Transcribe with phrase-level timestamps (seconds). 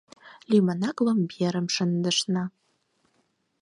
[0.49, 2.43] Лӱмынак ломберым шындышна.